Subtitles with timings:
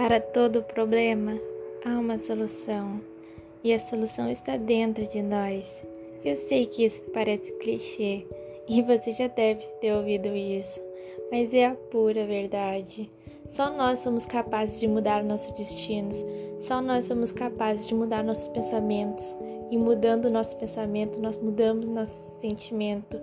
[0.00, 1.38] Para todo problema
[1.84, 3.02] há uma solução,
[3.62, 5.86] e a solução está dentro de nós.
[6.24, 8.26] Eu sei que isso parece clichê
[8.66, 10.80] e você já deve ter ouvido isso,
[11.30, 13.10] mas é a pura verdade.
[13.48, 16.24] Só nós somos capazes de mudar nossos destinos,
[16.60, 19.38] só nós somos capazes de mudar nossos pensamentos.
[19.70, 23.20] E mudando nosso pensamento, nós mudamos nosso sentimento,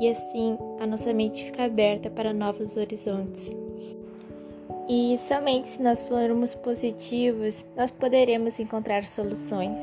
[0.00, 3.54] e assim a nossa mente fica aberta para novos horizontes.
[4.88, 9.78] E somente se nós formos positivos, nós poderemos encontrar soluções.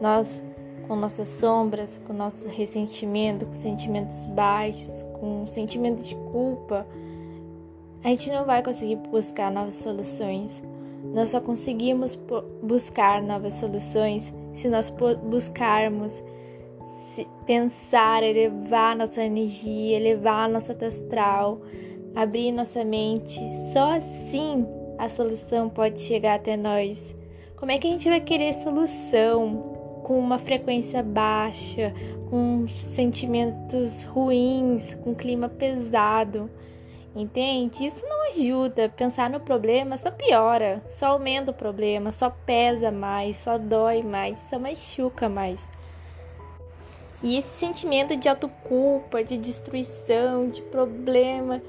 [0.00, 0.42] Nós,
[0.88, 6.84] com nossas sombras, com nosso ressentimento, com sentimentos baixos, com sentimento de culpa,
[8.02, 10.62] a gente não vai conseguir buscar novas soluções.
[11.14, 12.18] Nós só conseguimos
[12.62, 14.90] buscar novas soluções se nós
[15.22, 16.22] buscarmos
[17.46, 21.60] pensar, elevar nossa energia, elevar nosso astral,
[22.14, 23.40] abrir nossa mente.
[23.72, 24.66] Só assim
[24.98, 27.14] a solução pode chegar até nós.
[27.56, 31.94] Como é que a gente vai querer solução com uma frequência baixa,
[32.28, 36.50] com sentimentos ruins, com clima pesado?
[37.16, 37.86] Entende?
[37.86, 38.88] Isso não ajuda.
[38.88, 44.38] Pensar no problema só piora, só aumenta o problema, só pesa mais, só dói mais,
[44.50, 45.66] só machuca mais.
[47.22, 51.62] E esse sentimento de autoculpa, de destruição, de problema,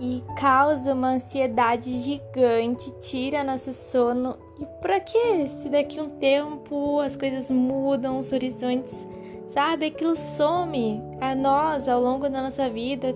[0.00, 4.36] e causa uma ansiedade gigante, tira nosso sono.
[4.60, 5.48] E para que?
[5.60, 9.06] Se daqui um tempo as coisas mudam, os horizontes,
[9.52, 9.86] sabe?
[9.86, 13.12] Aquilo some a nós ao longo da nossa vida.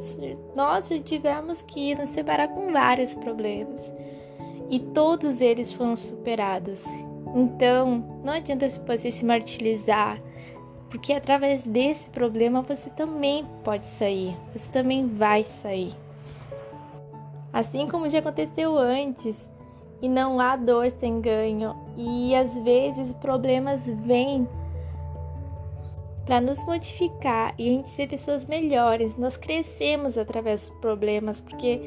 [0.56, 3.92] Nós já tivemos que nos separar com vários problemas.
[4.68, 6.84] E todos eles foram superados.
[7.34, 10.20] Então, não adianta você se martirizar,
[10.90, 15.94] porque através desse problema você também pode sair, você também vai sair
[17.52, 19.48] assim como já aconteceu antes.
[20.00, 21.76] E não há dor sem ganho.
[21.96, 24.48] E às vezes problemas vêm
[26.24, 29.16] para nos modificar e a gente ser pessoas melhores.
[29.16, 31.80] Nós crescemos através dos problemas, porque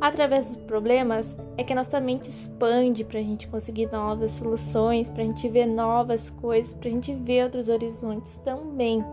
[0.00, 5.10] através dos problemas é que a nossa mente expande para a gente conseguir novas soluções,
[5.10, 9.04] para a gente ver novas coisas, para a gente ver outros horizontes também,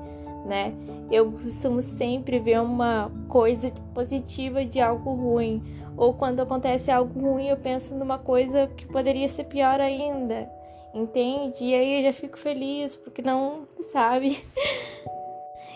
[0.45, 0.73] né?
[1.11, 5.61] Eu costumo sempre ver uma coisa positiva de algo ruim
[5.99, 10.49] ou quando acontece algo ruim, eu penso numa coisa que poderia ser pior ainda.
[10.93, 11.65] Entende?
[11.65, 14.41] E aí eu já fico feliz, porque não sabe.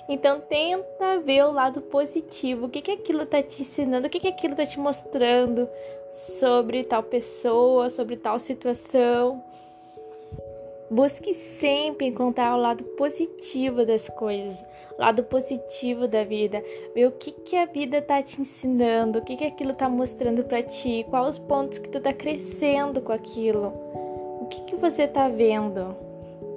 [0.07, 2.67] Então tenta ver o lado positivo.
[2.67, 4.07] O que, que aquilo tá te ensinando?
[4.07, 5.67] O que, que aquilo tá te mostrando
[6.39, 9.43] sobre tal pessoa, sobre tal situação?
[10.89, 14.63] Busque sempre encontrar o lado positivo das coisas,
[14.97, 16.63] o lado positivo da vida.
[16.93, 20.43] Ver o que, que a vida tá te ensinando, o que, que aquilo tá mostrando
[20.43, 23.73] para ti, quais os pontos que tu tá crescendo com aquilo,
[24.41, 25.95] o que, que você tá vendo,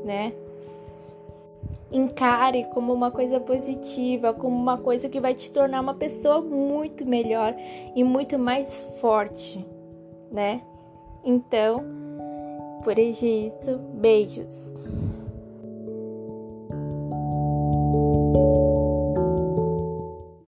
[0.04, 0.32] né?
[1.90, 7.06] Encare como uma coisa positiva, como uma coisa que vai te tornar uma pessoa muito
[7.06, 7.54] melhor
[7.94, 9.64] e muito mais forte,
[10.30, 10.60] né?
[11.24, 12.05] Então,
[12.86, 14.72] por isso, beijos.